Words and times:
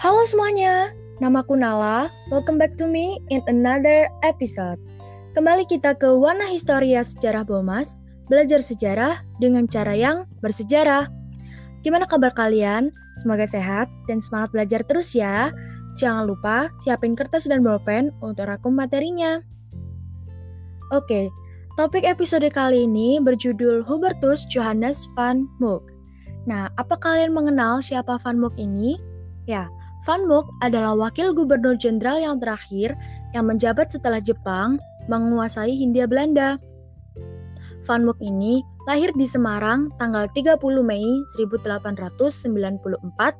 Halo 0.00 0.24
semuanya, 0.24 0.96
namaku 1.20 1.60
Nala. 1.60 2.08
Welcome 2.32 2.56
back 2.56 2.80
to 2.80 2.88
me 2.88 3.20
in 3.28 3.44
another 3.52 4.08
episode. 4.24 4.80
Kembali 5.36 5.68
kita 5.68 5.92
ke 5.92 6.08
Warna 6.08 6.48
Historia 6.48 7.04
Sejarah 7.04 7.44
Bomas, 7.44 8.00
belajar 8.24 8.64
sejarah 8.64 9.20
dengan 9.44 9.68
cara 9.68 9.92
yang 9.92 10.24
bersejarah. 10.40 11.04
Gimana 11.84 12.08
kabar 12.08 12.32
kalian? 12.32 12.88
Semoga 13.20 13.44
sehat 13.44 13.92
dan 14.08 14.24
semangat 14.24 14.56
belajar 14.56 14.80
terus 14.88 15.12
ya. 15.12 15.52
Jangan 16.00 16.32
lupa 16.32 16.72
siapin 16.80 17.12
kertas 17.12 17.44
dan 17.44 17.60
bolpen 17.60 18.08
untuk 18.24 18.48
rakum 18.48 18.72
materinya. 18.72 19.44
Oke, 20.96 21.28
topik 21.76 22.08
episode 22.08 22.48
kali 22.48 22.88
ini 22.88 23.20
berjudul 23.20 23.84
Hubertus 23.84 24.48
Johannes 24.48 25.04
van 25.12 25.44
Mook. 25.60 25.92
Nah, 26.48 26.72
apa 26.80 26.96
kalian 26.96 27.36
mengenal 27.36 27.84
siapa 27.84 28.16
Van 28.24 28.40
Mook 28.40 28.56
ini? 28.56 28.96
Ya, 29.44 29.68
Van 30.08 30.24
Mook 30.24 30.48
adalah 30.64 30.96
wakil 30.96 31.36
gubernur 31.36 31.76
jenderal 31.76 32.16
yang 32.16 32.40
terakhir 32.40 32.96
yang 33.36 33.44
menjabat 33.44 33.92
setelah 33.92 34.18
Jepang 34.18 34.80
menguasai 35.12 35.76
Hindia 35.76 36.08
Belanda. 36.08 36.56
Van 37.84 38.04
Mook 38.04 38.20
ini 38.20 38.60
lahir 38.88 39.12
di 39.16 39.26
Semarang 39.28 39.90
tanggal 40.00 40.28
30 40.36 40.60
Mei 40.84 41.04
1894 41.36 43.36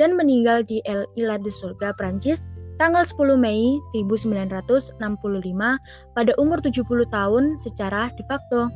dan 0.00 0.16
meninggal 0.16 0.64
di 0.64 0.80
El 0.88 1.04
Ila 1.16 1.36
de 1.40 1.50
Surga, 1.52 1.92
Prancis 1.96 2.48
tanggal 2.80 3.04
10 3.04 3.36
Mei 3.36 3.76
1965 3.92 4.96
pada 6.16 6.32
umur 6.40 6.58
70 6.60 7.04
tahun 7.08 7.56
secara 7.60 8.08
de 8.16 8.24
facto. 8.24 8.72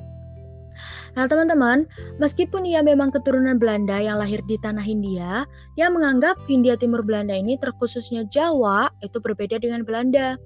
Nah, 1.17 1.25
teman-teman, 1.25 1.89
meskipun 2.21 2.69
ia 2.69 2.85
memang 2.85 3.09
keturunan 3.09 3.57
Belanda 3.57 3.97
yang 3.97 4.21
lahir 4.21 4.45
di 4.45 4.61
tanah 4.61 4.85
Hindia, 4.85 5.49
yang 5.81 5.97
menganggap 5.97 6.37
Hindia 6.45 6.77
Timur 6.77 7.01
Belanda 7.01 7.33
ini 7.33 7.57
terkhususnya 7.57 8.29
Jawa 8.29 8.93
itu 9.01 9.17
berbeda 9.19 9.57
dengan 9.57 9.83
Belanda. 9.83 10.37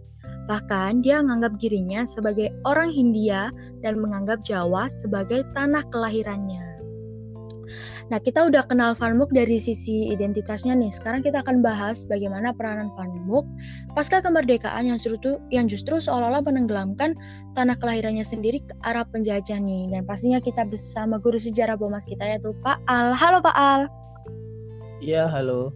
Bahkan 0.47 1.03
dia 1.03 1.23
menganggap 1.23 1.59
dirinya 1.63 2.03
sebagai 2.07 2.51
orang 2.67 2.91
Hindia 2.91 3.55
dan 3.83 3.99
menganggap 3.99 4.43
Jawa 4.47 4.87
sebagai 4.91 5.47
tanah 5.55 5.87
kelahirannya. 5.91 6.70
Nah, 8.09 8.19
kita 8.19 8.47
udah 8.51 8.67
kenal 8.67 8.93
Van 8.99 9.15
Mook 9.15 9.31
dari 9.31 9.57
sisi 9.61 10.11
identitasnya 10.11 10.75
nih. 10.75 10.91
Sekarang 10.91 11.23
kita 11.23 11.43
akan 11.45 11.63
bahas 11.63 12.03
bagaimana 12.07 12.51
peranan 12.55 12.91
Van 12.99 13.11
Mook 13.27 13.47
pasca 13.95 14.19
kemerdekaan 14.19 14.91
yang 14.91 14.99
justru 14.99 15.39
yang 15.55 15.67
justru 15.71 15.99
seolah-olah 16.03 16.43
menenggelamkan 16.43 17.15
tanah 17.55 17.79
kelahirannya 17.79 18.27
sendiri 18.27 18.63
ke 18.63 18.75
arah 18.83 19.07
penjajah 19.07 19.59
nih. 19.59 19.91
Dan 19.95 20.03
pastinya 20.07 20.43
kita 20.43 20.67
bersama 20.67 21.23
guru 21.23 21.39
sejarah 21.39 21.79
Bomas 21.79 22.07
kita 22.07 22.27
yaitu 22.27 22.51
Pak 22.61 22.83
Al. 22.91 23.15
Halo 23.15 23.39
Pak 23.43 23.57
Al. 23.57 23.81
Iya, 25.01 25.31
halo. 25.31 25.73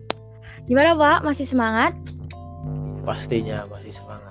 Gimana 0.68 0.96
Pak? 0.96 1.24
Masih 1.24 1.48
semangat? 1.48 1.92
Pastinya 3.04 3.68
masih 3.68 3.92
semangat. 3.92 4.24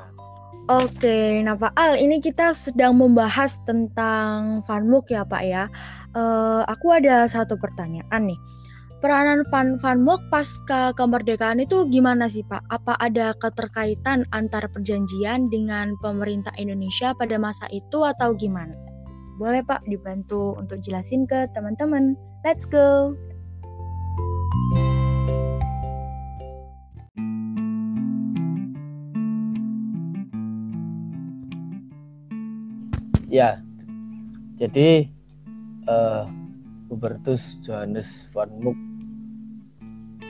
Oke, 0.72 1.44
nah 1.44 1.60
Pak 1.60 1.76
Al, 1.76 2.00
ini 2.00 2.24
kita 2.24 2.56
sedang 2.56 2.96
membahas 2.96 3.60
tentang 3.68 4.64
Van 4.64 4.88
Mook 4.88 5.12
ya 5.12 5.28
Pak 5.28 5.44
ya 5.44 5.68
uh, 6.14 6.62
aku 6.70 6.94
ada 6.94 7.26
satu 7.30 7.58
pertanyaan 7.58 8.34
nih. 8.34 8.40
Peranan 9.04 9.44
Van 9.52 9.76
Van 9.84 10.00
Mook 10.00 10.24
pasca 10.32 10.96
kemerdekaan 10.96 11.60
itu 11.60 11.84
gimana 11.92 12.32
sih 12.32 12.40
Pak? 12.48 12.64
Apa 12.72 12.96
ada 13.04 13.36
keterkaitan 13.36 14.24
antara 14.32 14.72
perjanjian 14.72 15.52
dengan 15.52 15.92
pemerintah 16.00 16.56
Indonesia 16.56 17.12
pada 17.12 17.36
masa 17.36 17.68
itu 17.76 18.00
atau 18.00 18.32
gimana? 18.32 18.72
Boleh 19.36 19.60
Pak 19.60 19.84
dibantu 19.92 20.56
untuk 20.56 20.80
jelasin 20.80 21.28
ke 21.28 21.52
teman-teman. 21.52 22.16
Let's 22.48 22.64
go. 22.64 23.12
Ya, 33.28 33.60
jadi 34.62 35.13
uh, 35.88 36.26
Hubertus 36.90 37.42
Johannes 37.66 38.08
van 38.36 38.52
Mook 38.60 38.78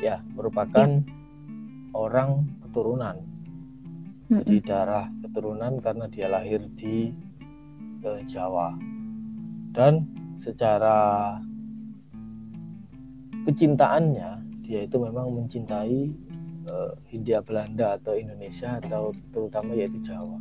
ya 0.03 0.19
merupakan 0.35 0.89
ya. 0.89 1.03
orang 1.95 2.45
keturunan 2.67 3.17
hmm. 4.31 4.43
di 4.43 4.57
darah 4.59 5.07
keturunan 5.23 5.79
karena 5.79 6.05
dia 6.11 6.27
lahir 6.27 6.61
di 6.75 7.11
uh, 8.03 8.21
Jawa 8.27 8.75
dan 9.73 10.05
secara 10.43 11.37
kecintaannya 13.47 14.43
dia 14.63 14.87
itu 14.87 14.97
memang 14.97 15.31
mencintai 15.35 15.99
uh, 16.71 16.91
Hindia 17.11 17.43
Belanda 17.43 17.99
atau 17.99 18.15
Indonesia 18.15 18.79
atau 18.79 19.11
terutama 19.35 19.75
yaitu 19.75 19.99
Jawa. 20.07 20.39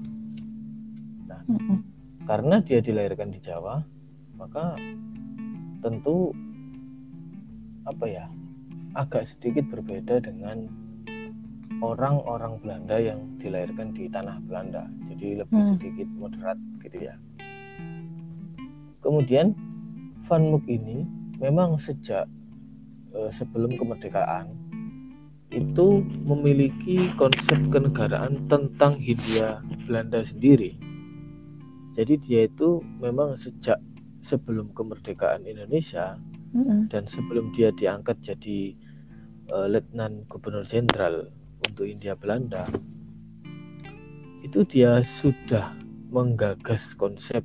Nah, 1.27 1.43
hmm. 1.50 1.79
karena 2.27 2.62
dia 2.62 2.79
dilahirkan 2.79 3.34
di 3.34 3.43
Jawa, 3.43 3.83
maka 4.43 4.75
tentu 5.87 6.35
apa 7.87 8.07
ya 8.11 8.27
agak 8.99 9.31
sedikit 9.31 9.71
berbeda 9.71 10.19
dengan 10.19 10.67
orang-orang 11.79 12.59
Belanda 12.59 12.99
yang 12.99 13.23
dilahirkan 13.39 13.95
di 13.95 14.11
tanah 14.11 14.43
Belanda. 14.47 14.87
Jadi 15.15 15.43
lebih 15.43 15.55
hmm. 15.63 15.71
sedikit 15.79 16.09
moderat 16.19 16.59
gitu 16.83 16.99
ya. 17.11 17.15
Kemudian 19.03 19.55
Van 20.27 20.43
Mook 20.51 20.67
ini 20.67 21.07
memang 21.39 21.79
sejak 21.83 22.27
uh, 23.15 23.31
sebelum 23.35 23.75
kemerdekaan 23.79 24.55
itu 25.53 26.01
memiliki 26.25 27.13
konsep 27.19 27.61
kenegaraan 27.69 28.47
tentang 28.49 28.97
Hindia 28.97 29.61
Belanda 29.85 30.25
sendiri. 30.25 30.79
Jadi 31.93 32.15
dia 32.25 32.49
itu 32.49 32.81
memang 33.03 33.37
sejak 33.37 33.77
sebelum 34.27 34.71
kemerdekaan 34.75 35.44
Indonesia 35.47 36.19
mm-hmm. 36.55 36.91
dan 36.91 37.05
sebelum 37.10 37.50
dia 37.55 37.75
diangkat 37.75 38.19
jadi 38.22 38.75
uh, 39.50 39.66
letnan 39.66 40.25
gubernur 40.31 40.66
jenderal 40.66 41.31
untuk 41.66 41.87
India 41.87 42.15
Belanda 42.15 42.66
itu 44.43 44.66
dia 44.66 45.06
sudah 45.22 45.75
menggagas 46.12 46.82
konsep 46.99 47.41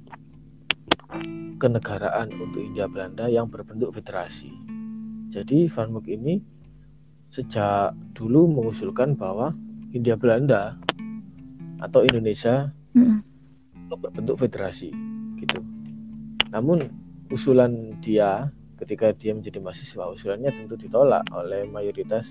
kenegaraan 1.57 2.33
untuk 2.35 2.61
India 2.61 2.85
Belanda 2.89 3.31
yang 3.31 3.47
berbentuk 3.47 3.95
federasi. 3.95 4.51
Jadi 5.31 5.71
Van 5.71 5.93
Mook 5.93 6.09
ini 6.09 6.41
sejak 7.31 7.95
dulu 8.17 8.49
mengusulkan 8.51 9.15
bahwa 9.15 9.55
India 9.95 10.19
Belanda 10.19 10.75
atau 11.79 12.03
Indonesia 12.03 12.73
mm 12.93 13.23
berbentuk 13.87 14.35
federasi. 14.43 14.91
Namun 16.57 16.89
usulan 17.29 18.01
dia 18.01 18.49
ketika 18.81 19.13
dia 19.13 19.37
menjadi 19.37 19.61
mahasiswa 19.61 20.09
usulannya 20.09 20.49
tentu 20.49 20.73
ditolak 20.73 21.21
oleh 21.29 21.69
mayoritas 21.69 22.25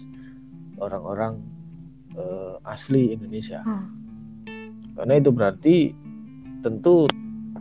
orang-orang 0.82 1.38
uh, 2.18 2.58
asli 2.66 3.14
Indonesia. 3.14 3.62
Hmm. 3.62 3.86
Karena 4.98 5.14
itu 5.22 5.30
berarti 5.30 5.76
tentu 6.66 7.06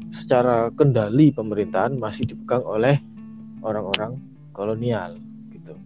secara 0.10 0.74
kendali 0.74 1.30
pemerintahan 1.30 2.02
masih 2.02 2.34
dipegang 2.34 2.66
oleh 2.66 2.98
orang-orang 3.62 4.18
kolonial 4.58 5.22
gitu. 5.54 5.78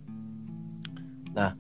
Nah, 1.36 1.58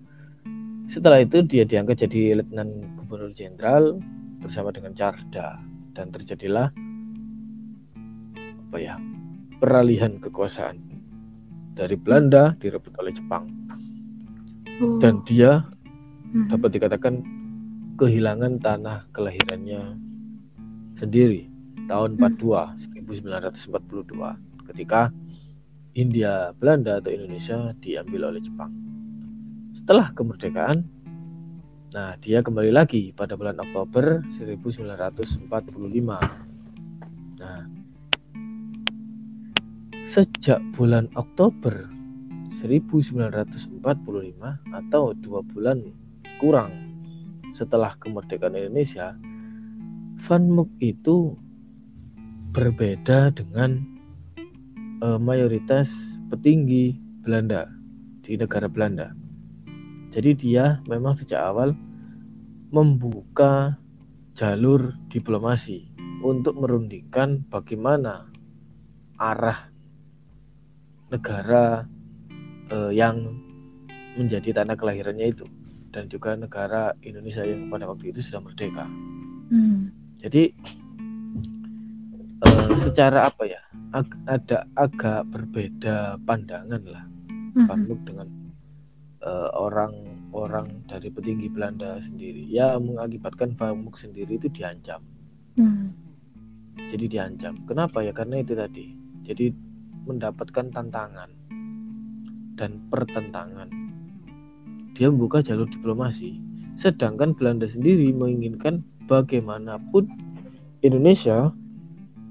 setelah 0.87 1.19
itu 1.19 1.43
dia 1.43 1.67
diangkat 1.67 2.07
jadi 2.07 2.39
letnan 2.39 2.87
gubernur 3.03 3.35
jenderal 3.35 3.99
bersama 4.39 4.71
dengan 4.71 4.95
Carda 4.95 5.59
dan 5.97 6.13
terjadilah 6.15 6.71
apa 8.69 8.77
ya 8.77 9.01
peralihan 9.57 10.21
kekuasaan 10.21 10.77
dari 11.73 11.97
Belanda 11.97 12.53
direbut 12.61 12.93
oleh 13.01 13.17
Jepang 13.17 13.49
oh. 14.77 15.01
dan 15.01 15.25
dia 15.25 15.65
hmm. 16.29 16.53
dapat 16.53 16.77
dikatakan 16.77 17.25
kehilangan 17.97 18.61
tanah 18.61 19.09
kelahirannya 19.09 19.97
sendiri 21.01 21.49
tahun 21.89 22.21
42 22.21 23.09
hmm. 23.09 23.09
1942 23.09 24.69
ketika 24.69 25.09
India 25.97 26.53
Belanda 26.53 27.01
atau 27.01 27.09
Indonesia 27.09 27.73
diambil 27.81 28.29
oleh 28.29 28.45
Jepang 28.45 28.69
setelah 29.73 30.13
kemerdekaan 30.13 30.85
Nah, 31.89 32.13
dia 32.21 32.45
kembali 32.45 32.69
lagi 32.69 33.09
pada 33.17 33.33
bulan 33.33 33.57
Oktober 33.57 34.21
1945. 34.37 35.49
Nah, 37.41 37.65
Sejak 40.09 40.57
bulan 40.73 41.05
Oktober 41.13 41.85
1945 42.65 43.77
atau 44.73 45.13
dua 45.13 45.45
bulan 45.45 45.85
kurang 46.41 46.73
setelah 47.53 47.93
kemerdekaan 48.01 48.57
Indonesia, 48.57 49.13
Van 50.25 50.49
Mook 50.49 50.73
itu 50.81 51.37
berbeda 52.57 53.37
dengan 53.37 53.85
uh, 55.05 55.21
mayoritas 55.21 55.85
petinggi 56.33 56.97
Belanda 57.21 57.69
di 58.25 58.33
negara 58.33 58.65
Belanda. 58.65 59.13
Jadi 60.09 60.33
dia 60.33 60.81
memang 60.89 61.21
sejak 61.21 61.37
awal 61.37 61.77
membuka 62.73 63.77
jalur 64.33 64.97
diplomasi 65.13 65.85
untuk 66.25 66.57
merundingkan 66.57 67.45
bagaimana 67.53 68.25
arah 69.21 69.68
negara 71.09 71.85
eh, 72.69 72.91
yang 72.93 73.37
menjadi 74.17 74.61
tanah 74.61 74.75
kelahirannya 74.75 75.31
itu 75.31 75.45
dan 75.89 76.05
juga 76.09 76.37
negara 76.37 76.93
Indonesia 77.01 77.41
yang 77.41 77.69
pada 77.69 77.89
waktu 77.89 78.13
itu 78.13 78.21
sudah 78.25 78.41
merdeka. 78.45 78.85
Hmm. 79.49 79.89
Jadi 80.21 80.53
uh, 82.45 82.69
secara 82.83 83.31
apa 83.31 83.43
ya 83.49 83.61
ag 83.97 84.09
ada 84.29 84.67
agak 84.77 85.25
berbeda 85.33 86.21
pandangan 86.27 86.83
lah 86.85 87.03
hmm. 87.57 88.05
Dengan 88.05 88.27
uh, 89.25 89.49
orang-orang 89.57 90.85
dari 90.85 91.09
petinggi 91.09 91.49
Belanda 91.49 91.97
sendiri 92.05 92.45
ya 92.45 92.77
mengakibatkan 92.77 93.57
Van 93.57 93.81
sendiri 93.97 94.37
itu 94.37 94.51
diancam. 94.53 95.01
Hmm. 95.57 95.89
Jadi 96.77 97.05
diancam. 97.11 97.59
Kenapa 97.65 98.05
ya? 98.05 98.13
Karena 98.15 98.39
itu 98.39 98.53
tadi. 98.55 98.85
Jadi 99.25 99.51
mendapatkan 100.07 100.71
tantangan 100.71 101.29
dan 102.55 102.79
pertentangan 102.91 103.67
dia 104.99 105.07
membuka 105.07 105.39
jalur 105.39 105.63
diplomasi. 105.71 106.35
Sedangkan 106.75 107.31
Belanda 107.31 107.71
sendiri 107.71 108.11
menginginkan 108.11 108.83
bagaimanapun 109.07 110.11
Indonesia 110.83 111.55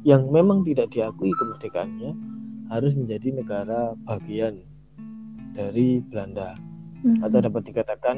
yang 0.04 0.28
memang 0.28 0.68
tidak 0.68 0.92
diakui 0.92 1.32
kemerdekaannya 1.32 2.12
harus 2.68 2.92
menjadi 2.92 3.40
negara 3.40 3.96
bagian 4.04 4.60
dari 5.56 6.04
Belanda 6.12 6.60
hmm. 7.02 7.24
atau 7.24 7.38
dapat 7.40 7.62
dikatakan 7.72 8.16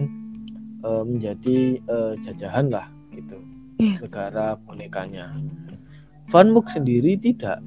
e, 0.83 0.89
menjadi 1.07 1.59
e, 1.79 1.97
jajahan 2.27 2.75
lah 2.75 2.87
gitu 3.15 3.39
yeah. 3.79 3.99
negara 4.03 4.59
bonekanya. 4.67 5.31
Van 6.31 6.51
Mook 6.51 6.71
sendiri 6.71 7.19
tidak. 7.19 7.63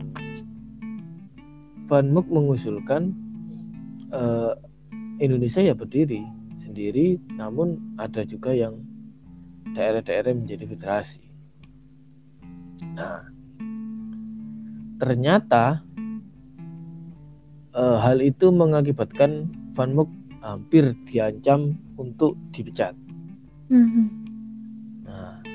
Van 1.93 2.09
Mook 2.09 2.25
mengusulkan 2.25 3.13
e, 4.09 4.21
Indonesia 5.21 5.61
ya 5.61 5.77
berdiri 5.77 6.25
sendiri, 6.65 7.21
namun 7.37 7.77
ada 8.01 8.25
juga 8.25 8.49
yang 8.49 8.81
daerah-daerah 9.77 10.33
menjadi 10.33 10.65
federasi. 10.73 11.21
Nah, 12.97 13.29
ternyata 14.97 15.85
e, 17.77 17.83
hal 18.01 18.25
itu 18.25 18.49
mengakibatkan 18.49 19.53
Van 19.77 19.93
Mook 19.93 20.09
hampir 20.41 20.97
diancam 21.05 21.77
untuk 22.01 22.33
dipecat. 22.57 22.97
Mm-hmm. 23.69 24.05
Nah, 25.05 25.45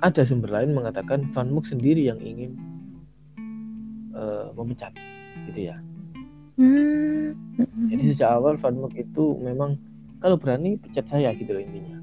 ada 0.00 0.24
sumber 0.24 0.56
lain 0.56 0.72
mengatakan 0.72 1.28
Van 1.36 1.52
Mook 1.52 1.68
sendiri 1.68 2.08
yang 2.08 2.16
ingin 2.24 2.71
e, 4.12 4.22
memecat, 4.54 4.92
gitu 5.50 5.72
ya. 5.72 5.76
Hmm. 6.60 7.32
Jadi 7.88 8.12
sejak 8.12 8.28
awal 8.38 8.60
Van 8.60 8.76
Mook 8.76 8.92
itu 8.96 9.40
memang 9.40 9.80
kalau 10.20 10.36
berani 10.36 10.76
pecat 10.78 11.08
saya 11.08 11.32
gitu 11.34 11.50
loh 11.52 11.62
intinya. 11.64 11.98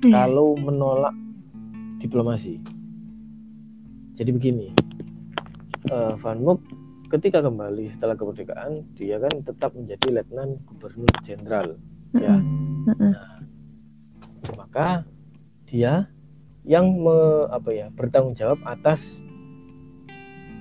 Hmm. 0.00 0.12
Kalau 0.12 0.56
menolak 0.56 1.12
diplomasi. 2.00 2.56
Jadi 4.16 4.30
begini, 4.32 4.68
uh, 5.92 6.16
Van 6.20 6.40
Mook 6.40 6.60
ketika 7.12 7.44
kembali 7.44 7.92
setelah 7.96 8.14
kemerdekaan 8.16 8.86
dia 8.94 9.18
kan 9.18 9.32
tetap 9.42 9.74
menjadi 9.74 10.20
letnan 10.20 10.60
gubernur 10.68 11.10
jenderal 11.24 11.76
hmm. 12.16 12.20
ya. 12.20 12.34
Hmm. 12.36 12.84
Nah, 12.96 13.36
maka 14.56 15.04
dia 15.68 16.08
yang 16.64 16.92
me, 17.00 17.48
apa 17.52 17.70
ya 17.72 17.86
bertanggung 17.92 18.36
jawab 18.36 18.60
atas 18.64 19.00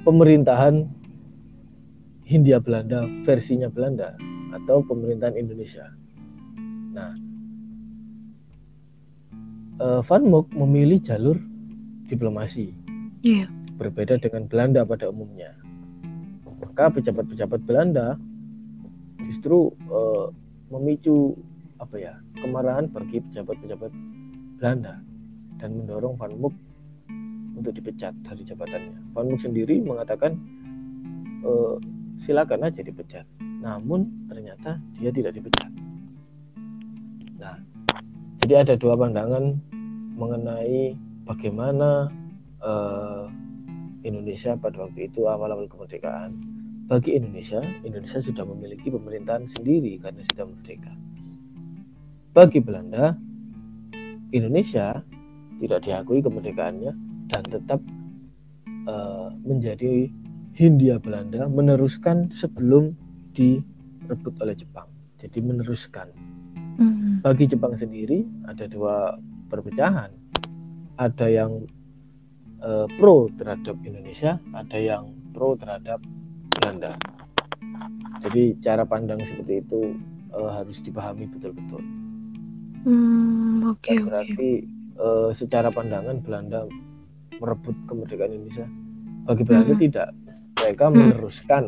pemerintahan 0.04 0.88
Hindia 2.30 2.62
Belanda 2.62 3.10
versinya 3.26 3.68
Belanda 3.68 4.14
atau 4.54 4.86
pemerintahan 4.86 5.34
Indonesia. 5.34 5.90
Nah, 6.94 7.14
uh, 9.82 10.02
Van 10.06 10.24
Mook 10.26 10.50
memilih 10.54 11.02
jalur 11.02 11.38
diplomasi, 12.06 12.74
yeah. 13.26 13.50
berbeda 13.78 14.22
dengan 14.22 14.46
Belanda 14.46 14.86
pada 14.86 15.10
umumnya. 15.10 15.54
Maka 16.60 16.94
pejabat-pejabat 16.94 17.62
Belanda 17.66 18.18
justru 19.30 19.74
uh, 19.90 20.30
memicu 20.70 21.34
apa 21.80 21.96
ya 21.96 22.14
kemarahan 22.44 22.92
bagi 22.92 23.24
pejabat-pejabat 23.32 23.92
Belanda 24.60 25.00
dan 25.58 25.70
mendorong 25.76 26.20
Van 26.20 26.34
Mook 26.38 26.56
untuk 27.60 27.76
dipecat 27.76 28.16
dari 28.24 28.48
jabatannya. 28.48 29.14
Van 29.14 29.28
Mook 29.28 29.44
sendiri 29.44 29.84
mengatakan 29.84 30.40
uh, 31.44 31.76
silakan 32.24 32.66
aja 32.66 32.82
dipecat. 32.82 33.28
Namun 33.60 34.08
ternyata 34.32 34.80
dia 34.98 35.12
tidak 35.12 35.36
dipecat. 35.36 35.72
Nah, 37.40 37.60
jadi 38.44 38.64
ada 38.64 38.74
dua 38.80 38.96
pandangan 38.96 39.60
mengenai 40.16 40.96
bagaimana 41.28 42.08
uh, 42.64 43.28
Indonesia 44.04 44.56
pada 44.56 44.88
waktu 44.88 45.12
itu 45.12 45.28
awal-awal 45.28 45.68
kemerdekaan. 45.68 46.36
Bagi 46.90 47.14
Indonesia, 47.14 47.62
Indonesia 47.86 48.18
sudah 48.24 48.42
memiliki 48.50 48.90
pemerintahan 48.90 49.46
sendiri 49.54 50.02
karena 50.02 50.26
sudah 50.34 50.46
merdeka. 50.50 50.94
Bagi 52.34 52.60
Belanda, 52.64 53.14
Indonesia 54.34 55.06
tidak 55.60 55.80
diakui 55.86 56.24
kemerdekaannya 56.24 57.09
dan 57.34 57.44
tetap 57.46 57.82
uh, 58.90 59.30
menjadi 59.46 60.10
Hindia 60.60 61.00
Belanda 61.00 61.48
meneruskan 61.48 62.34
sebelum 62.36 62.92
direbut 63.32 64.36
oleh 64.44 64.58
Jepang. 64.58 64.92
Jadi 65.24 65.40
meneruskan. 65.40 66.12
Mm. 66.80 67.24
Bagi 67.24 67.48
Jepang 67.48 67.76
sendiri 67.80 68.28
ada 68.48 68.68
dua 68.68 69.16
perpecahan. 69.48 70.12
Ada 71.00 71.28
yang 71.32 71.64
uh, 72.60 72.88
pro 73.00 73.32
terhadap 73.40 73.80
Indonesia, 73.88 74.36
ada 74.52 74.78
yang 74.80 75.16
pro 75.32 75.56
terhadap 75.56 76.04
Belanda. 76.60 76.92
Jadi 78.20 78.60
cara 78.60 78.84
pandang 78.84 79.24
seperti 79.24 79.64
itu 79.64 79.96
uh, 80.36 80.60
harus 80.60 80.84
dipahami 80.84 81.24
betul-betul. 81.32 81.80
Mm, 82.84 83.76
Oke. 83.76 83.96
Okay, 83.96 83.98
berarti 84.04 84.52
okay. 84.68 85.00
uh, 85.00 85.32
secara 85.36 85.72
pandangan 85.72 86.20
Belanda 86.20 86.68
merebut 87.40 87.76
kemerdekaan 87.88 88.36
Indonesia. 88.36 88.68
Bagi 89.26 89.44
Belanda 89.46 89.74
mm. 89.76 89.82
tidak 89.82 90.10
mereka 90.60 90.86
hmm. 90.86 90.96
meneruskan 90.96 91.64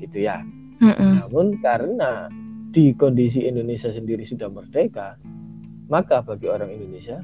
gitu 0.00 0.18
ya 0.24 0.40
hmm. 0.80 1.26
namun 1.26 1.60
karena 1.60 2.32
di 2.72 2.92
kondisi 2.96 3.44
Indonesia 3.44 3.92
sendiri 3.92 4.24
sudah 4.24 4.48
merdeka 4.48 5.20
maka 5.88 6.24
bagi 6.24 6.48
orang 6.48 6.72
Indonesia 6.72 7.20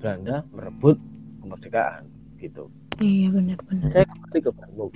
Belanda 0.00 0.44
merebut 0.52 0.96
kemerdekaan 1.44 2.08
gitu 2.38 2.68
iya 3.00 3.32
benar-benar 3.32 3.90
saya 3.94 4.06
kembali 4.06 4.40
ke 4.42 4.52
Bandung 4.52 4.92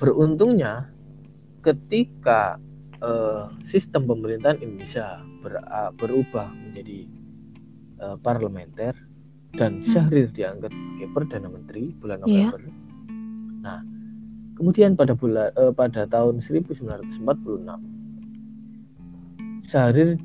beruntungnya 0.00 0.88
ketika 1.62 2.56
uh, 3.04 3.52
sistem 3.68 4.08
pemerintahan 4.08 4.58
Indonesia 4.64 5.20
ber, 5.44 5.60
uh, 5.60 5.92
berubah 5.94 6.48
menjadi 6.50 7.06
uh, 8.00 8.16
parlementer 8.18 8.96
dan 9.56 9.82
hmm. 9.82 9.92
Syahrir 9.92 10.28
diangkat 10.32 10.72
sebagai 10.72 11.08
perdana 11.12 11.48
menteri 11.52 11.92
bulan 12.00 12.24
iya. 12.24 12.48
November 12.50 12.60
yeah. 12.62 12.80
Nah, 13.62 13.78
kemudian 14.58 14.98
pada 14.98 15.14
bulan 15.14 15.54
eh, 15.54 15.70
pada 15.70 16.02
tahun 16.10 16.42
1946 16.42 17.22
Syahrir 19.70 20.18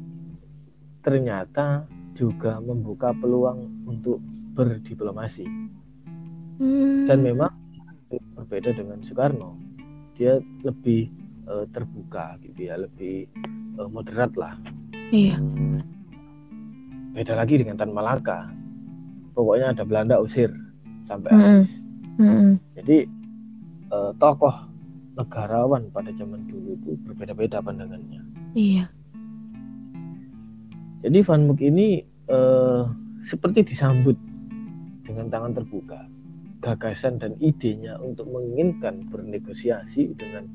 ternyata 1.06 1.86
juga 2.18 2.58
membuka 2.60 3.14
peluang 3.14 3.88
untuk 3.88 4.20
berdiplomasi. 4.58 5.46
Hmm. 6.58 7.06
Dan 7.06 7.22
memang 7.22 7.54
berbeda 8.36 8.74
dengan 8.74 9.00
Soekarno. 9.06 9.56
Dia 10.18 10.42
lebih 10.66 11.08
eh, 11.48 11.66
terbuka 11.72 12.42
gitu 12.42 12.60
ya, 12.68 12.76
lebih 12.82 13.30
eh, 13.78 13.88
moderat 13.88 14.34
lah. 14.34 14.58
Iya. 15.14 15.38
Beda 17.14 17.38
lagi 17.38 17.62
dengan 17.62 17.78
Tan 17.80 17.94
Malaka. 17.94 18.57
Pokoknya 19.38 19.78
ada 19.78 19.86
Belanda 19.86 20.18
usir 20.18 20.50
sampai 21.06 21.30
hmm. 21.30 21.42
habis. 21.46 21.72
Hmm. 22.18 22.54
Jadi 22.74 22.98
uh, 23.94 24.12
tokoh 24.18 24.66
negarawan 25.18 25.90
pada 25.94 26.10
zaman 26.18 26.46
dulu 26.50 26.74
itu 26.74 26.98
berbeda-beda 27.06 27.62
pandangannya. 27.62 28.22
Iya. 28.58 28.90
Jadi 31.06 31.20
Van 31.22 31.46
Mook 31.46 31.62
ini 31.62 32.02
uh, 32.34 32.90
seperti 33.26 33.74
disambut 33.74 34.18
dengan 35.06 35.30
tangan 35.30 35.54
terbuka. 35.58 36.10
Gagasan 36.58 37.22
dan 37.22 37.38
idenya 37.38 38.02
untuk 38.02 38.26
menginginkan 38.34 39.06
bernegosiasi 39.14 40.18
dengan 40.18 40.50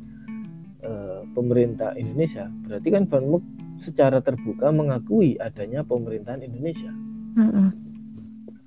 uh, 0.83 1.23
pemerintah 1.31 1.95
Indonesia. 1.95 2.51
Berarti 2.67 2.89
kan 2.91 3.07
Van 3.07 3.27
Mook 3.31 3.45
secara 3.83 4.19
terbuka 4.19 4.75
mengakui 4.75 5.39
adanya 5.39 5.87
pemerintahan 5.87 6.43
Indonesia. 6.43 6.91
Mm 7.39 7.49
-mm. 7.51 7.69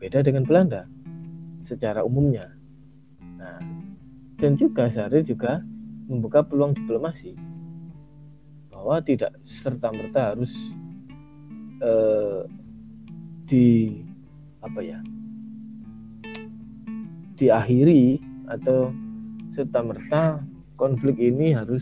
Beda 0.05 0.21
dengan 0.21 0.45
Belanda 0.45 0.85
secara 1.65 2.05
umumnya. 2.05 2.45
Nah, 3.41 3.57
dan 4.38 4.53
juga 4.53 4.85
Syahrir 4.93 5.25
juga 5.25 5.65
membuka 6.05 6.45
peluang 6.45 6.77
diplomasi 6.77 7.33
bahwa 8.69 9.01
tidak 9.01 9.33
serta 9.50 9.89
merta 9.89 10.38
harus 10.38 10.53
eh, 11.81 12.45
di 13.50 13.97
apa 14.62 14.77
ya 14.85 15.01
diakhiri 17.41 18.21
atau 18.45 18.93
serta 19.57 19.81
merta 19.81 20.38
konflik 20.77 21.17
ini 21.17 21.57
harus 21.57 21.81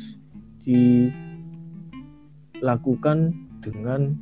dilakukan 0.63 3.35
dengan 3.59 4.15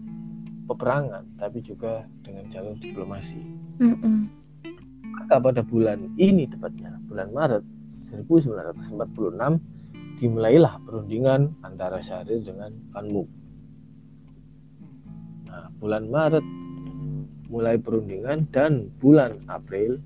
peperangan 0.71 1.27
tapi 1.35 1.59
juga 1.59 2.07
dengan 2.23 2.47
jalur 2.55 2.79
diplomasi. 2.79 3.41
Mm 3.83 3.95
-mm. 3.99 4.17
Maka 5.21 5.35
pada 5.37 5.61
bulan 5.61 6.07
ini 6.15 6.47
tepatnya 6.47 6.95
bulan 7.11 7.29
Maret 7.35 7.63
1946 8.11 9.59
dimulailah 10.19 10.79
perundingan 10.87 11.51
antara 11.65 11.99
Syahrir 12.03 12.43
dengan 12.45 12.71
Mook. 13.09 13.27
Nah, 15.49 15.67
bulan 15.81 16.07
Maret 16.07 16.45
mulai 17.51 17.75
perundingan 17.75 18.47
dan 18.55 18.87
bulan 19.03 19.43
April 19.51 19.99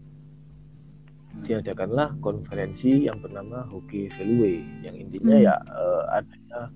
diadakanlah 1.46 2.16
konferensi 2.24 3.06
yang 3.06 3.22
bernama 3.22 3.68
Hockey 3.70 4.10
Velue 4.18 4.66
yang 4.82 4.96
intinya 4.98 5.36
hmm. 5.36 5.46
ya 5.46 5.56
uh, 5.68 6.04
adanya 6.16 6.72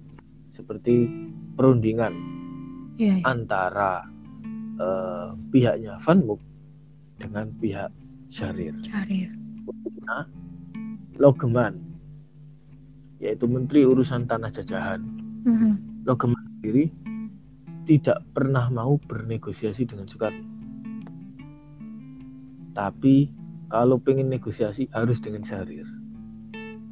seperti 0.53 1.07
perundingan 1.55 2.11
yeah, 2.99 3.17
yeah. 3.17 3.25
antara 3.25 4.05
uh, 4.77 5.31
pihaknya 5.49 5.97
Van 6.03 6.19
Mook 6.27 6.43
dengan 7.17 7.47
pihak 7.57 7.89
Syahrir. 8.29 8.75
Syahrir. 8.83 9.31
Nah, 10.05 10.27
Logeman 11.17 11.89
yaitu 13.19 13.47
Menteri 13.51 13.83
Urusan 13.83 14.23
Tanah 14.27 14.47
Jajahan, 14.47 15.03
mm-hmm. 15.43 16.07
Logeman 16.07 16.39
sendiri 16.59 16.87
tidak 17.83 18.23
pernah 18.31 18.71
mau 18.71 18.95
bernegosiasi 18.95 19.83
dengan 19.83 20.07
Soekarno. 20.07 20.45
Tapi 22.71 23.27
kalau 23.67 23.99
pengen 23.99 24.31
negosiasi 24.31 24.87
harus 24.95 25.19
dengan 25.19 25.43
Syahrir. 25.43 25.83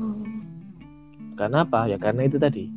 Oh. 0.04 0.26
Karena 1.40 1.64
apa? 1.64 1.88
Ya 1.88 1.96
karena 1.96 2.28
itu 2.28 2.36
tadi 2.36 2.68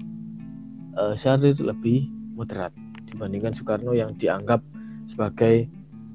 uh, 0.94 1.18
Syahrir 1.18 1.58
lebih 1.58 2.06
moderat 2.38 2.70
dibandingkan 3.11 3.52
Soekarno 3.52 3.93
yang 3.93 4.14
dianggap 4.17 4.62
sebagai 5.11 5.67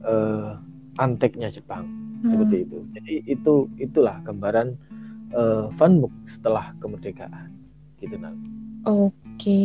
uh, 0.08 0.58
anteknya 0.98 1.52
Jepang 1.52 1.86
hmm. 2.24 2.32
seperti 2.32 2.58
itu. 2.64 2.78
Jadi 2.96 3.14
itu 3.28 3.54
itulah 3.78 4.18
gambaran 4.24 4.76
uh, 5.36 5.68
Van 5.76 5.94
Mook 6.00 6.14
setelah 6.32 6.72
kemerdekaan 6.80 7.52
gitu 8.00 8.16
nah. 8.20 8.34
Oke. 8.86 9.62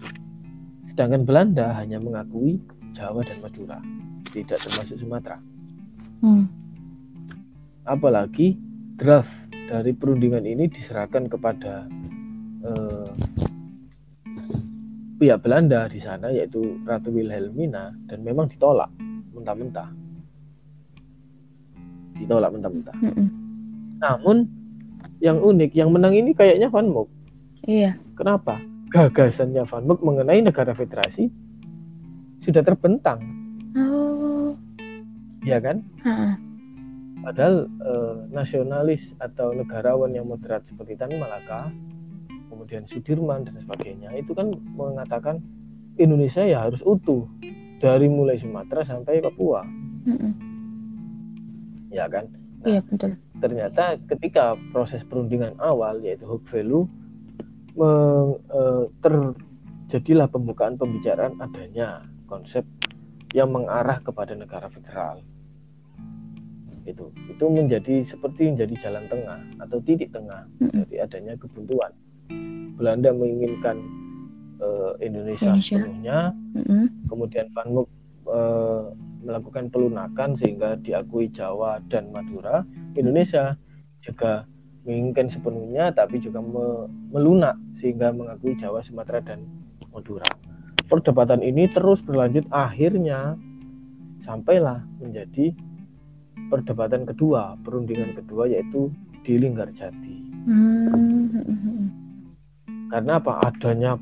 Sedangkan 0.94 1.26
Belanda 1.26 1.74
hanya 1.78 2.02
mengakui 2.02 2.62
Jawa 2.94 3.26
dan 3.26 3.38
Madura, 3.42 3.78
tidak 4.30 4.62
termasuk 4.62 5.02
Sumatera. 5.02 5.38
Hmm. 6.22 6.46
Apalagi 7.84 8.56
draft 8.96 9.34
dari 9.68 9.92
perundingan 9.92 10.46
ini 10.46 10.70
diserahkan 10.70 11.28
kepada 11.28 11.90
eh, 12.64 13.10
pihak 15.18 15.40
Belanda 15.42 15.90
di 15.90 16.00
sana 16.04 16.30
yaitu 16.30 16.78
Ratu 16.86 17.10
Wilhelmina 17.10 17.96
dan 18.08 18.22
memang 18.22 18.52
ditolak 18.52 18.92
mentah-mentah. 19.34 20.03
Ditolak 22.18 22.54
mentah-mentah. 22.54 22.96
Hmm. 23.00 23.28
Namun 24.00 24.38
yang 25.24 25.40
unik, 25.40 25.72
yang 25.72 25.90
menang 25.96 26.14
ini 26.14 26.36
kayaknya 26.36 26.68
Van 26.68 26.92
Mook. 26.92 27.08
Iya. 27.64 27.96
Kenapa? 28.20 28.60
Gagasannya 28.92 29.64
Van 29.64 29.88
Mook 29.88 30.04
mengenai 30.04 30.44
negara 30.44 30.76
federasi 30.76 31.32
sudah 32.44 32.62
terbentang. 32.62 33.24
Oh. 33.80 34.52
Iya 35.48 35.64
kan? 35.64 35.80
Ha. 36.04 36.36
Padahal 37.24 37.72
eh, 37.72 38.16
nasionalis 38.36 39.16
atau 39.24 39.56
negarawan 39.56 40.12
yang 40.12 40.28
moderat 40.28 40.68
seperti 40.68 41.00
Tan 41.00 41.16
Malaka, 41.16 41.72
kemudian 42.52 42.84
Sudirman 42.92 43.48
dan 43.48 43.56
sebagainya, 43.64 44.12
itu 44.20 44.36
kan 44.36 44.52
mengatakan 44.76 45.40
Indonesia 45.96 46.44
ya 46.44 46.68
harus 46.68 46.84
utuh 46.84 47.24
dari 47.80 48.12
mulai 48.12 48.36
Sumatera 48.44 48.84
sampai 48.84 49.24
Papua. 49.24 49.64
Mm-mm. 50.04 50.53
Ya 51.94 52.10
kan? 52.10 52.26
Iya 52.66 52.82
betul. 52.84 53.16
Ternyata 53.38 54.02
ketika 54.10 54.58
proses 54.74 55.06
perundingan 55.06 55.54
awal 55.62 56.02
yaitu 56.02 56.26
Hukvelu 56.26 56.90
meng, 57.78 58.40
eh, 58.50 58.84
terjadilah 59.04 60.26
pembukaan 60.26 60.80
pembicaraan 60.80 61.38
adanya 61.38 62.02
konsep 62.26 62.66
yang 63.34 63.54
mengarah 63.54 64.02
kepada 64.02 64.38
negara 64.38 64.70
federal 64.70 65.22
itu 66.84 67.10
itu 67.32 67.46
menjadi 67.48 68.04
seperti 68.04 68.52
menjadi 68.52 68.76
jalan 68.88 69.06
tengah 69.08 69.40
atau 69.64 69.78
titik 69.88 70.12
tengah 70.12 70.44
dari 70.60 70.96
adanya 71.00 71.34
kebuntuan 71.40 71.92
Belanda 72.76 73.16
menginginkan 73.16 73.80
uh, 74.60 74.92
Indonesia, 75.00 75.56
Indonesia 75.56 75.80
sepenuhnya 75.80 76.20
mm-hmm. 76.60 76.84
kemudian 77.08 77.48
Van 77.56 77.68
Mook 77.72 77.88
uh, 78.28 78.92
melakukan 79.24 79.72
pelunakan 79.72 80.36
sehingga 80.36 80.76
diakui 80.84 81.32
Jawa 81.32 81.80
dan 81.88 82.12
Madura 82.12 82.68
Indonesia 82.94 83.56
juga 84.04 84.44
menginginkan 84.84 85.32
sepenuhnya 85.32 85.96
tapi 85.96 86.20
juga 86.20 86.44
me 86.44 86.92
melunak 87.10 87.56
sehingga 87.80 88.12
mengakui 88.12 88.56
Jawa, 88.60 88.84
Sumatera 88.84 89.24
dan 89.24 89.48
Madura. 89.96 90.28
Perdebatan 90.92 91.40
ini 91.40 91.72
terus 91.72 92.04
berlanjut 92.04 92.44
akhirnya 92.52 93.40
sampailah 94.28 94.84
menjadi 95.00 95.56
perdebatan 96.52 97.08
kedua, 97.08 97.56
perundingan 97.64 98.14
kedua 98.20 98.52
yaitu 98.52 98.92
di 99.24 99.40
Linggarjati. 99.40 100.16
Hmm. 100.44 101.88
Karena 102.92 103.18
apa? 103.18 103.40
Adanya 103.48 103.96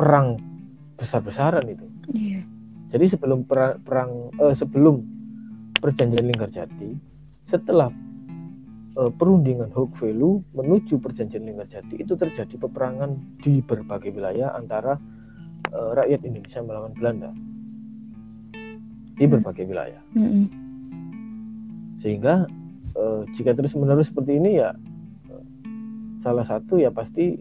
perang 0.00 0.40
besar-besaran 0.96 1.68
itu. 1.68 1.86
Yeah. 2.16 2.55
Jadi 2.86 3.06
sebelum 3.10 3.42
perang, 3.46 3.82
perang 3.82 4.30
eh, 4.38 4.54
sebelum 4.54 5.02
perjanjian 5.78 6.26
Linggarjati, 6.26 6.90
setelah 7.50 7.90
eh, 8.94 9.10
perundingan 9.10 9.74
Hogvelu 9.74 10.42
menuju 10.54 11.02
perjanjian 11.02 11.46
Linggarjati 11.46 11.98
itu 11.98 12.14
terjadi 12.14 12.54
peperangan 12.56 13.18
di 13.42 13.58
berbagai 13.62 14.14
wilayah 14.14 14.54
antara 14.54 14.98
eh, 15.74 15.90
rakyat 15.98 16.20
Indonesia 16.22 16.60
melawan 16.62 16.94
Belanda 16.94 17.30
di 19.16 19.24
hmm. 19.24 19.32
berbagai 19.32 19.64
wilayah. 19.66 20.02
Mm 20.14 20.46
Sehingga 22.04 22.46
eh, 22.94 23.22
jika 23.34 23.56
terus 23.56 23.74
menerus 23.74 24.06
seperti 24.12 24.38
ini 24.38 24.62
ya 24.62 24.70
eh, 25.32 25.44
salah 26.22 26.46
satu 26.46 26.78
ya 26.78 26.92
pasti 26.92 27.40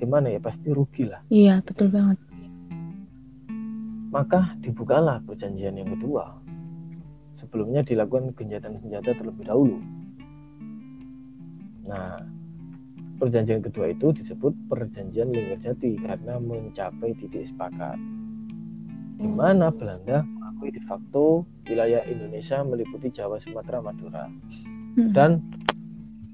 gimana 0.00 0.32
ya 0.32 0.40
pasti 0.40 0.72
rugi 0.72 1.04
lah. 1.04 1.20
Iya 1.28 1.60
betul 1.60 1.92
banget. 1.92 2.16
Maka 4.10 4.58
dibukalah 4.60 5.22
perjanjian 5.22 5.78
yang 5.78 5.94
kedua. 5.94 6.34
Sebelumnya 7.38 7.86
dilakukan 7.86 8.34
genjatan 8.34 8.76
senjata 8.82 9.16
terlebih 9.16 9.46
dahulu. 9.46 9.78
Nah, 11.86 12.20
perjanjian 13.16 13.62
kedua 13.64 13.94
itu 13.94 14.12
disebut 14.12 14.52
perjanjian 14.66 15.30
Linggarjati 15.30 15.98
karena 16.04 16.36
mencapai 16.42 17.14
titik 17.16 17.48
sepakat 17.48 17.96
di 19.20 19.28
mana 19.28 19.68
Belanda 19.68 20.24
mengakui 20.24 20.72
de 20.72 20.80
facto 20.88 21.44
wilayah 21.68 22.00
Indonesia 22.08 22.64
meliputi 22.64 23.12
Jawa, 23.12 23.36
Sumatera, 23.36 23.84
Madura. 23.84 24.24
Hmm. 24.96 25.12
Dan 25.12 25.30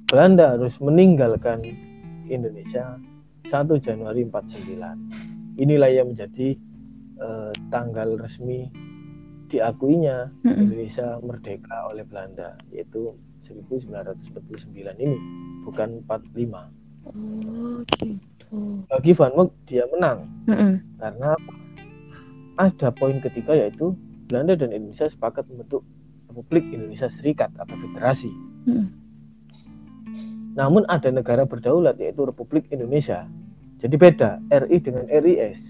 Belanda 0.06 0.54
harus 0.54 0.78
meninggalkan 0.78 1.66
Indonesia 2.30 2.94
1 3.50 3.66
Januari 3.82 4.22
49. 4.22 5.58
Inilah 5.58 5.90
yang 5.90 6.14
menjadi 6.14 6.54
uh, 7.20 7.52
tanggal 7.68 8.16
resmi 8.20 8.68
diakuinya 9.46 10.30
hmm. 10.42 10.56
Indonesia 10.58 11.22
merdeka 11.22 11.90
oleh 11.90 12.02
Belanda 12.02 12.58
yaitu 12.74 13.14
1949 13.46 14.74
ini 14.98 15.18
bukan 15.62 16.02
45. 16.06 17.06
Oh 17.06 17.78
gitu. 17.94 18.82
Bagi 18.90 19.12
Van 19.14 19.32
Mook 19.38 19.54
dia 19.70 19.86
menang 19.94 20.26
hmm. 20.50 20.98
karena 20.98 21.30
ada 22.58 22.88
poin 22.90 23.22
ketiga 23.22 23.54
yaitu 23.54 23.94
Belanda 24.26 24.58
dan 24.58 24.74
Indonesia 24.74 25.06
sepakat 25.06 25.46
membentuk 25.46 25.86
Republik 26.26 26.66
Indonesia 26.74 27.06
Serikat 27.14 27.54
atau 27.54 27.76
Federasi. 27.78 28.32
Hmm. 28.66 28.90
Namun 30.58 30.88
ada 30.90 31.12
negara 31.12 31.46
berdaulat 31.46 32.00
yaitu 32.02 32.26
Republik 32.26 32.66
Indonesia. 32.74 33.28
Jadi 33.78 33.94
beda 33.94 34.40
RI 34.48 34.76
dengan 34.80 35.04
RIS. 35.06 35.60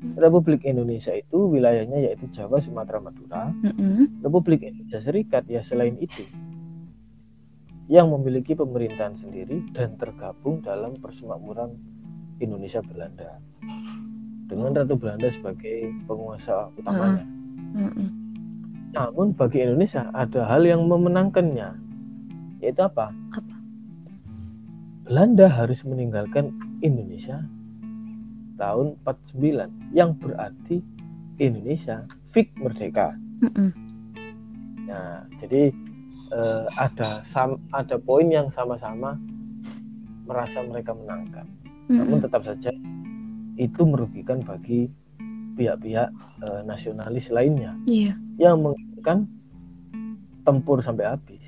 Republik 0.00 0.64
Indonesia 0.64 1.12
itu 1.12 1.52
wilayahnya 1.52 2.08
yaitu 2.08 2.24
Jawa, 2.32 2.64
Sumatera, 2.64 3.04
Madura. 3.04 3.52
Mm-hmm. 3.52 4.24
Republik 4.24 4.64
Indonesia 4.64 5.00
Serikat 5.04 5.44
ya 5.44 5.60
selain 5.60 6.00
itu 6.00 6.24
yang 7.90 8.08
memiliki 8.08 8.54
pemerintahan 8.54 9.18
sendiri 9.18 9.66
dan 9.74 9.98
tergabung 9.98 10.62
dalam 10.62 10.96
persemakmuran 11.02 11.74
Indonesia 12.38 12.80
Belanda 12.80 13.42
dengan 14.50 14.74
Ratu 14.74 14.94
Belanda 14.98 15.28
sebagai 15.30 15.94
penguasa 16.10 16.70
utamanya. 16.74 17.26
Uh. 17.76 18.10
Namun 18.90 19.34
bagi 19.38 19.62
Indonesia 19.62 20.10
ada 20.10 20.42
hal 20.50 20.66
yang 20.66 20.90
memenangkannya, 20.90 21.78
yaitu 22.58 22.82
apa? 22.82 23.14
Apa? 23.34 23.54
Belanda 25.06 25.46
harus 25.46 25.82
meninggalkan 25.86 26.50
Indonesia 26.82 27.42
tahun 28.60 29.00
49, 29.08 29.96
yang 29.96 30.12
berarti 30.20 30.84
Indonesia 31.40 32.04
fix 32.36 32.52
merdeka. 32.60 33.16
Uh, 33.40 33.72
Nah, 34.90 35.22
jadi 35.38 35.70
uh, 36.34 36.66
ada 36.74 37.22
sam, 37.30 37.62
ada 37.70 37.94
poin 37.94 38.26
yang 38.26 38.50
sama-sama 38.50 39.14
merasa 40.26 40.66
mereka 40.66 40.98
menangkan. 40.98 41.46
Namun 41.86 42.18
tetap 42.18 42.42
saja 42.42 42.74
itu 43.54 43.82
merugikan 43.86 44.42
bagi 44.42 44.90
pihak-pihak 45.60 46.08
e, 46.40 46.48
nasionalis 46.64 47.28
lainnya 47.28 47.76
yeah. 47.84 48.16
yang 48.40 48.64
menginginkan 48.64 49.28
tempur 50.48 50.80
sampai 50.80 51.12
habis 51.12 51.44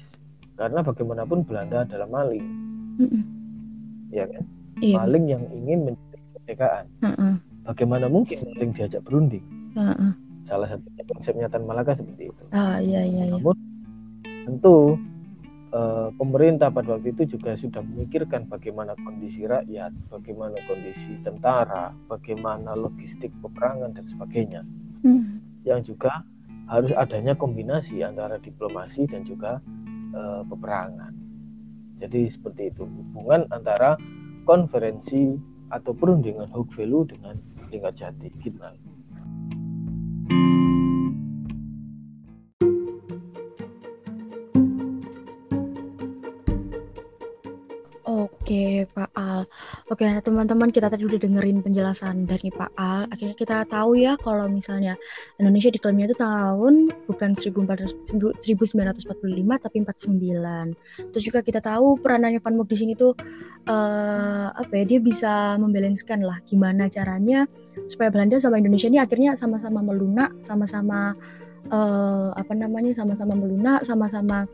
karena 0.61 0.85
bagaimanapun 0.85 1.48
Belanda 1.48 1.88
adalah 1.88 2.05
maling 2.12 2.44
mm 3.01 3.09
-mm. 3.09 3.22
ya 4.12 4.29
kan 4.29 4.44
yeah. 4.85 5.01
maling 5.01 5.25
yang 5.33 5.44
ingin 5.48 5.96
kemerdekaan 6.55 6.85
bagaimana 7.65 8.07
mungkin 8.07 8.38
maling 8.53 8.73
diajak 8.77 9.03
berunding 9.05 9.45
salah 10.47 10.69
satunya 10.69 11.05
konsepnya 11.09 11.47
Tan 11.49 11.65
Malaka 11.65 11.97
seperti 11.97 12.29
itu 12.29 12.43
ah, 12.53 12.77
iya, 12.83 13.03
iya, 13.07 13.25
iya. 13.31 13.37
namun 13.41 13.57
tentu 14.45 15.01
Eh, 15.73 16.09
pemerintah 16.21 16.69
pada 16.69 17.01
waktu 17.01 17.17
itu 17.17 17.33
juga 17.33 17.57
sudah 17.57 17.81
memikirkan 17.81 18.45
bagaimana 18.45 18.93
kondisi 19.09 19.49
rakyat, 19.49 19.88
bagaimana 20.12 20.61
kondisi 20.69 21.17
tentara, 21.25 21.97
bagaimana 22.12 22.77
logistik 22.77 23.33
peperangan 23.41 23.97
dan 23.97 24.05
sebagainya. 24.12 24.69
Hmm. 25.01 25.41
Yang 25.65 25.97
juga 25.97 26.29
harus 26.69 26.93
adanya 26.93 27.33
kombinasi 27.33 28.05
antara 28.05 28.37
diplomasi 28.37 29.09
dan 29.09 29.25
juga 29.25 29.65
uh, 30.12 30.45
peperangan. 30.45 31.17
Jadi 32.05 32.29
seperti 32.29 32.69
itu 32.69 32.85
hubungan 32.85 33.49
antara 33.49 33.97
konferensi 34.45 35.41
atau 35.73 35.97
perundingan 35.97 36.53
Hogvelu 36.53 37.09
dengan 37.09 37.41
Linggarjati 37.73 38.29
gitu. 38.45 38.61
Oke, 48.53 48.85
Pak 48.85 49.17
Al. 49.17 49.49
Oke, 49.88 50.05
nah 50.05 50.21
teman-teman 50.21 50.69
kita 50.69 50.93
tadi 50.93 51.09
udah 51.09 51.17
dengerin 51.17 51.65
penjelasan 51.65 52.29
dari 52.29 52.53
Pak 52.53 52.77
Al. 52.77 53.09
Akhirnya 53.09 53.33
kita 53.33 53.65
tahu 53.65 53.97
ya 53.97 54.12
kalau 54.21 54.45
misalnya 54.45 54.93
Indonesia 55.41 55.73
diklaimnya 55.73 56.12
itu 56.12 56.21
tahun 56.21 56.93
bukan 57.09 57.33
1945 57.33 58.12
tapi 59.57 59.77
49. 59.88 61.09
Terus 61.17 61.25
juga 61.25 61.41
kita 61.41 61.65
tahu 61.65 61.97
peranannya 61.97 62.45
Van 62.45 62.53
Mook 62.53 62.69
di 62.69 62.77
sini 62.77 62.93
tuh 62.93 63.17
uh, 63.73 64.53
apa 64.53 64.73
ya? 64.77 64.85
Dia 64.85 65.01
bisa 65.01 65.57
membalanskan 65.57 66.21
lah 66.21 66.37
gimana 66.45 66.93
caranya 66.93 67.49
supaya 67.88 68.12
Belanda 68.12 68.37
sama 68.37 68.61
Indonesia 68.61 68.93
ini 68.93 69.01
akhirnya 69.01 69.33
sama-sama 69.33 69.81
melunak, 69.81 70.29
sama-sama 70.45 71.17
uh, 71.73 72.37
apa 72.37 72.53
namanya? 72.53 72.93
sama-sama 72.93 73.33
melunak, 73.33 73.81
sama-sama 73.81 74.45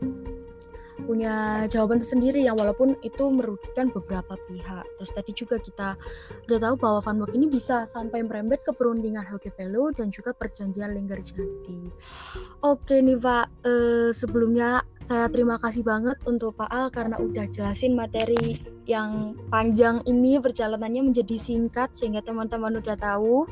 punya 1.03 1.65
jawaban 1.71 1.99
tersendiri 1.99 2.43
yang 2.43 2.59
walaupun 2.59 2.95
itu 3.01 3.27
merugikan 3.31 3.91
beberapa 3.91 4.35
pihak. 4.47 4.85
Terus 4.99 5.11
tadi 5.15 5.31
juga 5.35 5.55
kita 5.59 5.95
udah 6.47 6.59
tahu 6.59 6.75
bahwa 6.79 6.99
Wijk 7.03 7.35
ini 7.35 7.47
bisa 7.51 7.85
sampai 7.85 8.23
merembet 8.23 8.63
ke 8.63 8.71
perundingan 8.71 9.25
Velo 9.57 9.91
dan 9.95 10.09
juga 10.09 10.31
perjanjian 10.35 10.93
Linggarjati. 10.95 11.79
Oke 12.65 12.99
nih 12.99 13.19
Pak, 13.19 13.45
eh, 13.65 14.09
sebelumnya 14.11 14.83
saya 14.99 15.31
terima 15.31 15.55
kasih 15.61 15.87
banget 15.87 16.19
untuk 16.27 16.55
Pak 16.59 16.69
Al 16.69 16.87
karena 16.91 17.15
udah 17.17 17.47
jelasin 17.47 17.95
materi 17.95 18.59
yang 18.89 19.37
panjang 19.53 20.01
ini 20.09 20.41
perjalanannya 20.41 21.13
menjadi 21.13 21.37
singkat 21.37 21.93
sehingga 21.93 22.25
teman-teman 22.25 22.81
udah 22.81 22.97
tahu 22.97 23.45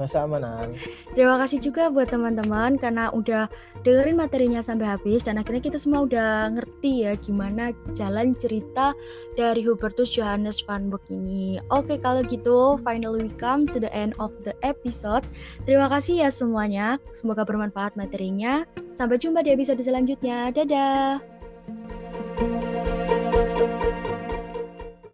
masa 0.00 0.24
amanan. 0.24 0.72
Terima 1.12 1.36
kasih 1.36 1.60
juga 1.60 1.92
buat 1.92 2.08
teman-teman 2.08 2.80
karena 2.80 3.12
udah 3.12 3.52
dengerin 3.84 4.16
materinya 4.16 4.64
sampai 4.64 4.96
habis 4.96 5.20
dan 5.28 5.36
akhirnya 5.36 5.60
kita 5.60 5.76
semua 5.76 6.08
udah 6.08 6.48
ngerti 6.56 7.04
ya 7.04 7.12
gimana 7.20 7.76
jalan 7.92 8.32
cerita 8.40 8.96
dari 9.36 9.60
Hubertus 9.60 10.08
Johannes 10.08 10.64
van 10.64 10.88
Boek 10.88 11.04
ini. 11.12 11.60
Oke 11.68 12.00
kalau 12.00 12.24
gitu 12.24 12.80
finally 12.80 13.28
we 13.28 13.32
come 13.36 13.68
to 13.68 13.76
the 13.76 13.92
end 13.92 14.16
of 14.16 14.32
the 14.40 14.56
episode. 14.64 15.22
Terima 15.68 15.92
kasih 15.92 16.24
ya 16.24 16.32
semuanya. 16.32 16.96
Semoga 17.12 17.44
bermanfaat 17.44 18.00
materinya. 18.00 18.64
Sampai 18.96 19.20
jumpa 19.20 19.44
di 19.44 19.52
episode 19.52 19.84
selanjutnya. 19.84 20.48
Dadah. 20.48 21.20